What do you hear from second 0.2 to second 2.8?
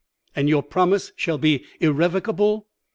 "'And your promise shall be irrevocable?'